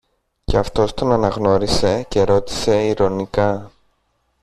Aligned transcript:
Και 0.45 0.57
αυτός 0.57 0.93
τον 0.93 1.11
αναγνώρισε, 1.11 2.03
και 2.07 2.23
ρώτησε 2.23 2.83
ειρωνικά 2.85 3.71